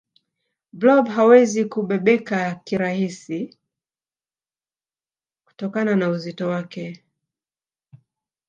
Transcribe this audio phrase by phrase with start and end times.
[0.79, 3.57] blob hawezi kubebeka kirasi
[5.45, 7.03] kutokana na uzito wake